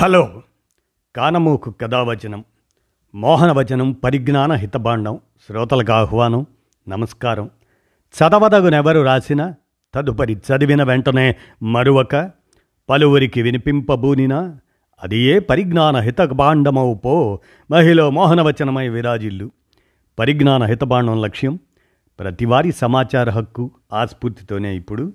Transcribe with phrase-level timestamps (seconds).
[0.00, 0.42] Hello.
[1.16, 2.44] కానమూకు కథావచనం
[3.14, 6.46] మోహనవచనం పరిజ్ఞాన హితబాండం శ్రోతలకు ఆహ్వానం
[6.88, 7.50] నమస్కారం.
[8.14, 9.54] చదవదగునెవరు రాసిన
[9.94, 12.30] తదుపరి చదివిన వెంటనే మరువక
[12.88, 14.58] పలువురికి వినిపింపబూనినా
[15.02, 17.40] అది ఏ పరిజ్ఞాన హితబాండమవు పో
[17.70, 19.50] మహిళ మోహనవచనమై విరాజిల్లు.
[20.18, 21.58] పరిజ్ఞాన హితబాండం లక్ష్యం
[22.18, 25.12] ప్రతివారి సమాచార హక్కు ఆస్ఫూర్తితోనే ఇప్పుడు.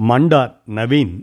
[0.00, 1.22] మండార్ నవీన్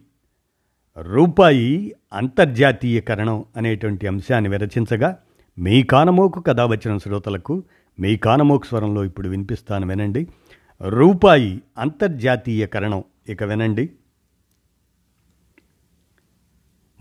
[1.02, 5.18] రూపాయి అంతర్జాతీయకరణం అనేటువంటి అంశాన్ని విరచించగా
[5.60, 7.64] మీ కానమోకు కథ వచ్చిన శ్రోతలకు
[8.00, 10.28] మీ కానమోకు స్వరంలో ఇప్పుడు వినిపిస్తాను వినండి.
[10.88, 13.90] రూపాయి అంతర్జాతీయకరణం ఇక వినండి.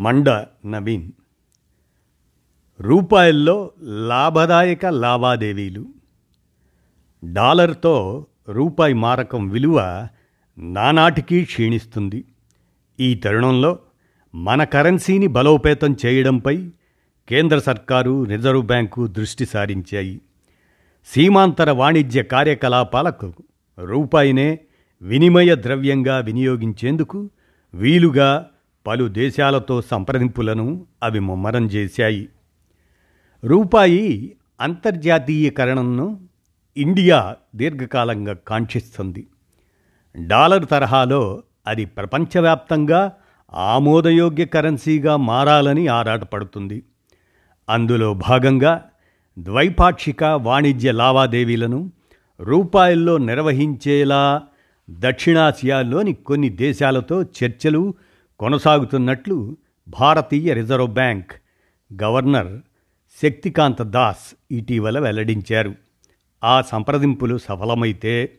[0.00, 0.30] మండ
[0.66, 1.12] నవీన్
[2.80, 5.86] రూపాయల్లో లాభదాయక లావాదేవీలు.
[7.32, 10.08] డాలర్తో రూపాయి మారకం విలువ
[10.58, 12.24] నానాటికి క్షీణిస్తుంది.
[13.02, 13.78] ఈ తరుణంలో
[14.34, 16.70] మన కరెన్సీని బలోపేతం చేయడంపై
[17.28, 20.20] కేంద్ర సర్కారు రిజర్వ్ బ్యాంకు దృష్టి సారించాయి.
[21.06, 23.32] సీమాంతర వాణిజ్య కార్యకలాపాలకు
[23.78, 24.58] రూపాయినే
[25.02, 27.30] వినిమయ ద్రవ్యంగా వినియోగించేందుకు
[27.74, 28.46] వీలుగా
[28.86, 32.28] పలు దేశాలతో సంప్రదింపులను అవి ముమ్మరం చేశాయి.
[33.44, 36.20] రూపాయి అంతర్జాతీయకరణను
[36.76, 39.26] ఇండియా దీర్ఘకాలంగా కాంక్షిస్తుంది.
[40.26, 43.12] డాలర్ తరహాలో అది ప్రపంచవ్యాప్తంగా
[43.54, 46.82] ఆమోదయోగ్య కరెన్సీగా మారాలని ఆరాటపడుతుంది.
[47.68, 48.84] అందులో భాగంగా
[49.38, 51.92] ద్వైపాక్షిక వాణిజ్య లావాదేవీలను
[52.40, 54.42] రూపాయల్లో నిర్వహించేలా
[54.90, 57.94] దక్షిణాసియాలోని కొన్ని దేశాలతో చర్చలు
[58.38, 59.56] కొనసాగుతున్నట్లు
[59.88, 61.32] భారతీయ reserve bank
[62.02, 62.60] governor
[63.22, 65.74] Shaktikanta Das ఇటీవల వెల్లడించారు.
[66.44, 68.32] ఆ సంప్రదింపులు సఫలమైతే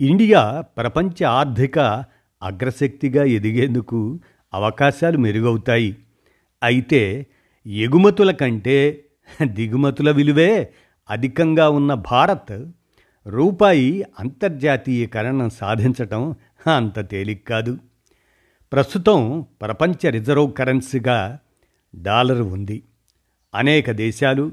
[0.00, 2.04] ఇండియా ప్రపంచ ఆర్థిక
[2.44, 4.20] అగ్రశక్తిగా ఎదిగేందుకు
[4.54, 5.96] అవకాశాలు మెరుగవుతాయి.
[6.62, 7.26] అయితే
[7.66, 9.04] ఎగుమతుల కంటే
[9.42, 10.72] దిగుమతుల విలువే
[11.10, 12.70] అధికంగా ఉన్న భారత్
[13.26, 16.34] రూపాయి అంతర్జాతీయకరణ సాధించటం
[16.76, 17.78] అంత తేలిక కాదు.
[18.72, 21.38] ప్రస్తుతం ప్రపంచ రిజర్వ్ కరెన్సీగా
[21.94, 22.82] డాలర్ ఉంది.
[23.54, 24.52] అనేక దేశాలు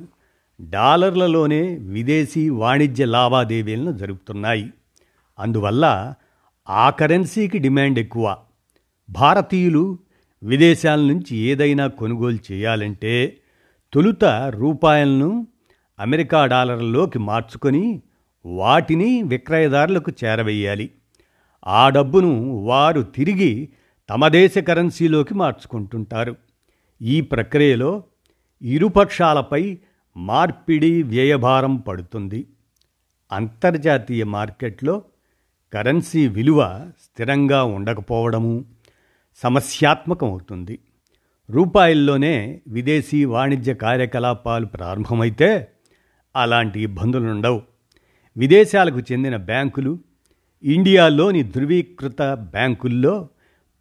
[0.62, 4.74] డాలర్లలోనే విదేశీ వాణిజ్య లావాదేవీలను జరుపుతున్నాయి.
[5.40, 6.14] అందువల్ల
[6.72, 8.38] ఆ కరెన్సీకి డిమాండ్ ఎక్కువ.
[9.10, 10.00] భారతీయులు
[10.44, 13.38] విదేశాల నుంచి ఏదైనా కొనుగోలు చేయాలంటే
[13.94, 15.48] తొలుత రూపాయలను
[16.00, 18.02] అమెరికా డాలర్లలోకి మార్చుకొని
[18.46, 20.92] వాటిని విక్రయదారులకు చేరవేయాలి.
[21.68, 23.70] ఆ డబ్బును వారు తిరిగి
[24.10, 26.36] తమ దేశ కరెన్సీలోకి మార్చుకుంటుంటారు.
[27.02, 28.04] ఈ ప్రక్రియలో
[28.62, 29.78] ఇరుపక్షాలపై
[30.18, 32.48] మార్పిడి వ్యయభారం పడుతుంది.
[33.32, 35.02] అంతర్జాతీయ మార్కెట్లో
[35.74, 38.66] కరెన్సీ విలువ స్థిరంగా ఉండకపోవడము
[39.36, 40.80] సమస్యాత్మకమవుతుంది.
[41.50, 45.68] రూపాయల్లోనే విదేశీ వాణిజ్య కార్యకలాపాలు ప్రారంభమైతే
[46.36, 47.62] అలాంటి ఇబ్బందులు ఉండవు
[48.38, 50.00] విదేశాలకు చెందిన బ్యాంకులు
[50.64, 53.30] ఇండియాలోని ధృవీకృత బ్యాంకుల్లో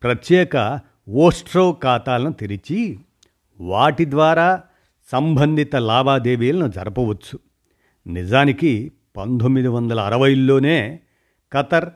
[0.03, 2.99] ప్రత్యేక ఓస్ట్రో ఖాతాలను తెరిచి
[3.61, 4.63] వాటి ద్వారా
[5.13, 7.39] సంబంధిత లావాదేవీలను జరపవచ్చు.
[8.07, 11.01] నిజానికి పంతొమ్మిది వందల అరవైలోనే
[11.55, 11.89] ఖతర్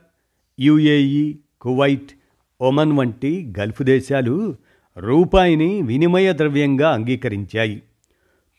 [0.61, 2.13] యుఏఈ కువైట్
[2.61, 4.57] ఒమన్ వంటి గల్ఫ్ దేశాలు
[4.97, 7.83] రూపాయిని వినిమయ ద్రవ్యంగా అంగీకరించాయి.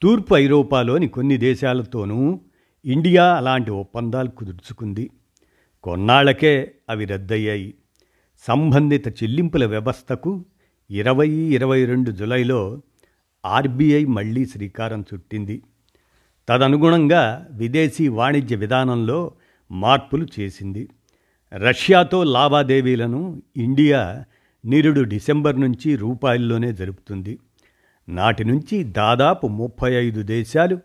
[0.02, 2.40] తూర్పు ఐరోపాలోని కొన్ని దేశాలతోనూ
[2.86, 5.10] ఇండియా అలాంటి ఒప్పందాలు కుదుర్చుకుంది.
[5.84, 7.74] కొన్నాళ్ళకే అవి రద్దయ్యాయి.
[8.48, 10.46] సంబంధిత చెల్లింపుల వ్యవస్థకు
[10.92, 12.82] ఇరవై ఇరవై రెండు జులైలో
[13.46, 15.62] ఆర్బీఐ మళ్ళీ శ్రీకారం చుట్టింది.
[16.50, 19.32] తదనుగుణంగా విదేశీ వాణిజ్య విధానంలో
[19.76, 20.90] మార్పులు చేసింది.
[21.54, 24.26] రష్యాతో లావాదేవీలను ఇండియా
[24.66, 27.40] నిరుడు డిసెంబర్ నుంచి రూపాయల్లోనే జరుపుతుంది.
[28.10, 30.80] నాటి నుంచి దాదాపు ముప్పై ఐదు దేశాలు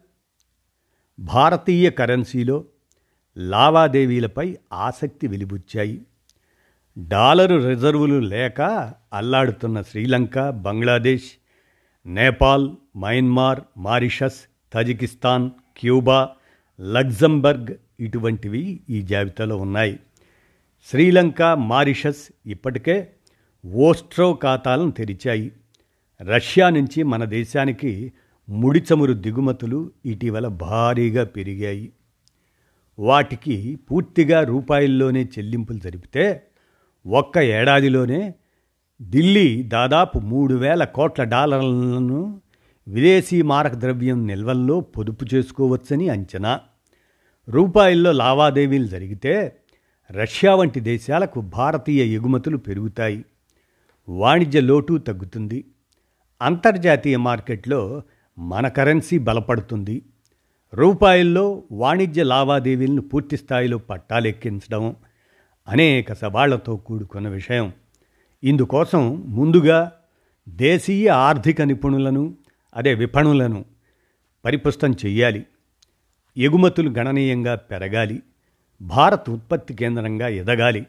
[1.19, 2.65] భారతీయ కరెన్సీలో
[3.39, 6.03] లావాదేవీలపై ఆసక్తి వెలిబుచ్చాయి.
[6.99, 8.61] డాలరు రిజర్వులు లేక
[9.13, 11.31] అల్లాడుతున్న Sri Lanka Bangladesh
[12.07, 14.41] Nepal Myanmar Mauritius
[14.73, 16.29] Tajikistan Cuba
[16.81, 20.01] Luxembourg ఇటువంటివి ఈ జాబితాలో ఉన్నాయి.
[20.91, 23.09] శ్రీలంక మారిషస్ ఇప్పటికే
[23.67, 25.53] ఓస్ట్రో ఖాతాలను తెరిచాయి.
[26.23, 28.13] రష్యా నుంచి మన దేశానికి
[28.49, 31.93] ముడి చమురు దిగుమతులు ఇటీవల భారీగా పెరిగాయి.
[32.99, 36.43] వాటికి పూర్తిగా రూపాయల్లోనే చెల్లింపులు జరిపితే
[37.07, 38.35] ఒక్క ఏడాదిలోనే
[39.03, 42.41] ఢిల్లీ దాదాపు మూడు వేల కోట్ల డాలర్లను
[42.89, 46.61] విదేశీ మారక ద్రవ్యం నిల్వల్లో పొదుపు చేసుకోవచ్చని అంచనా.
[47.49, 49.57] రూపాయల్లో లావాదేవీలు జరిగితే
[50.11, 53.25] రష్యా వంటి దేశాలకు భారతీయ ఎగుమతులు పెరుగుతాయి.
[54.09, 55.65] వాణిజ్య లోటు తగ్గుతుంది.
[56.43, 58.03] అంతర్జాతీయ మార్కెట్లో
[58.39, 60.03] మన కరెన్సీ బలపడుతుంది.
[60.75, 64.97] రూపాయల్లో వాణిజ్య లావాదేవీలను పూర్తి స్థాయిలో పట్టాలెక్కించడం
[65.69, 67.73] అనేక సవాళ్ళతో కూడుకున్న విషయం.
[68.45, 69.93] ఇందుకోసం ముందుగా
[70.49, 72.35] దేశీయ ఆర్థిక నిపుణులను
[72.77, 73.65] అదే విపణులను
[74.45, 75.47] పరిపుష్టం చెయ్యాలి.
[76.37, 78.23] ఎగుమతులు గణనీయంగా పెరగాలి
[78.83, 80.87] భారత్ ఉత్పత్తి కేంద్రంగా ఎదగాలి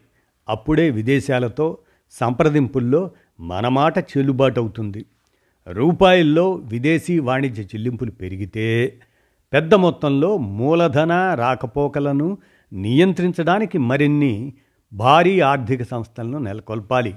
[0.48, 1.78] అప్పుడే విదేశాలతో
[2.10, 3.10] సంప్రదింపుల్లో
[3.40, 5.04] మన మాట చెల్లుబాటు అవుతుంది
[5.68, 8.98] రూపాయల్లో విదేశీ వాణిజ్య చెల్లింపులు పెరిగితే
[9.52, 12.38] పెద్ద మొత్తంలో మూలధన రాకపోకలను
[12.72, 14.54] నియంత్రించడానికి మరిన్ని
[14.92, 17.14] భారీ ఆర్థిక సంస్థలను నెలకొల్పాలి.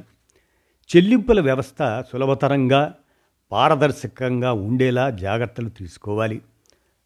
[0.90, 2.94] చెల్లింపుల వ్యవస్థ సులభతరంగా
[3.52, 6.42] పారదర్శకంగా ఉండేలా జాగ్రత్తలు తీసుకోవాలి.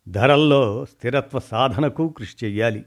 [0.09, 2.83] ధరల్లో స్థిరత్వ సాధనకు కృషి చేయాలి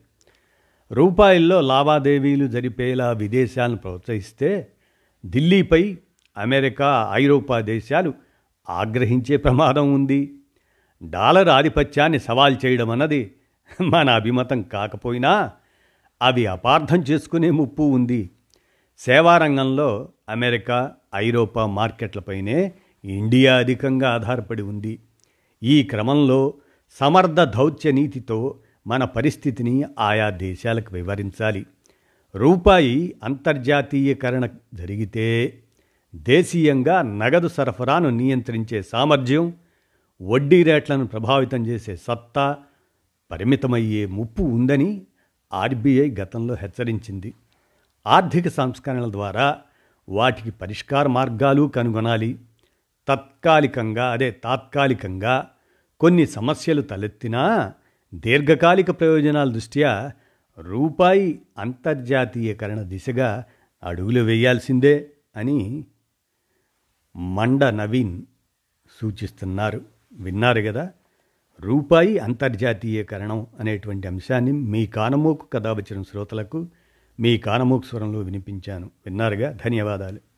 [0.92, 4.68] రూపాయల్లో లావాదేవీలు జరిపేలా విదేశాలను ప్రోత్సహిస్తే
[5.26, 5.96] ఢిల్లీపై
[6.38, 8.14] అమెరికా ఐరోపా దేశాలు
[8.68, 10.34] ఆగ్రహించే ప్రమాదం ఉంది.
[11.02, 13.34] డాలర్ ఆధిపత్యాన్ని సవాల్ చేయడం అన్నది
[13.80, 15.50] మన అభిమతం కాకపోయినా
[16.22, 18.30] అవి అపార్థం చేసుకునే ముప్పు ఉంది.
[18.98, 22.72] సేవారంగంలో అమెరికా ఐరోపా మార్కెట్లపైనే
[23.04, 24.98] ఇండియా అధికంగా ఆధారపడి ఉంది.
[25.62, 26.54] ఈ క్రమంలో
[27.00, 31.66] సమర్థ దౌత్య నీతితో మన పరిస్థితిని ఆయా దేశాలకు వివరించాలి.
[32.34, 35.58] రూపాయి అంతర్జాతీయకరణ జరిగితే
[36.14, 39.54] దేశీయంగా నగదు సరఫరాను నియంత్రించే సామర్థ్యం
[40.22, 42.58] వడ్డీ రేట్లను ప్రభావితం చేసే సత్తా
[43.30, 45.02] పరిమితమయ్యే ముప్పు ఉందని
[45.52, 47.34] ఆర్బీఐ గతంలో హెచ్చరించింది.
[48.06, 49.58] ఆర్థిక సంస్కరణల ద్వారా
[50.08, 52.38] వాటికి పరిష్కార మార్గాలు కనుగొనాలి.
[53.08, 55.50] తత్కాలికంగా అదే తాత్కాలికంగా
[56.02, 57.72] కొన్ని సమస్యలు తలెత్తినా
[58.14, 60.12] దీర్ఘకాలిక ప్రయోజనాల దృష్ట్యా
[60.58, 63.44] రూపాయి అంతర్జాతీయకరణ దిశగా
[63.82, 65.84] అడుగులు వేయాల్సిందే అని
[67.16, 68.22] మండ నవీన్
[69.02, 69.80] సూచిస్తున్నారు.
[70.12, 70.90] విన్నారు కదా
[71.60, 76.68] రూపాయి అంతర్జాతీయకరణం అనేటువంటి అంశాన్ని మీ కానమోకు కథ వచ్చిన శ్రోతలకు
[77.20, 78.90] మీ కానమోకు స్వరంలో వినిపించాను.
[79.06, 79.52] విన్నారుగా?
[79.52, 80.31] ధన్యవాదాలు.